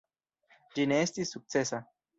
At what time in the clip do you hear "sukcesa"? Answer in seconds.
1.37-1.87